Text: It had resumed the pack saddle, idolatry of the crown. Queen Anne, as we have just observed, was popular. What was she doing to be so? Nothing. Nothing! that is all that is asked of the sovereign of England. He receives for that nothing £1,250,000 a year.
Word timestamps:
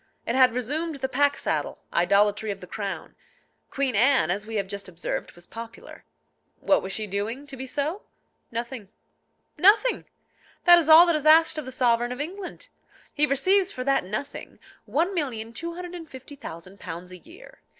It 0.25 0.33
had 0.33 0.55
resumed 0.55 0.95
the 0.95 1.07
pack 1.07 1.37
saddle, 1.37 1.83
idolatry 1.93 2.49
of 2.49 2.59
the 2.59 2.65
crown. 2.65 3.15
Queen 3.69 3.95
Anne, 3.95 4.31
as 4.31 4.47
we 4.47 4.55
have 4.55 4.65
just 4.67 4.89
observed, 4.89 5.33
was 5.33 5.45
popular. 5.45 6.05
What 6.59 6.81
was 6.81 6.91
she 6.91 7.05
doing 7.05 7.45
to 7.45 7.55
be 7.55 7.67
so? 7.67 8.01
Nothing. 8.49 8.89
Nothing! 9.59 10.05
that 10.65 10.79
is 10.79 10.89
all 10.89 11.05
that 11.05 11.15
is 11.15 11.27
asked 11.27 11.59
of 11.59 11.65
the 11.65 11.71
sovereign 11.71 12.11
of 12.11 12.19
England. 12.19 12.69
He 13.13 13.27
receives 13.27 13.71
for 13.71 13.83
that 13.83 14.03
nothing 14.03 14.57
£1,250,000 14.89 17.11
a 17.11 17.17
year. 17.19 17.59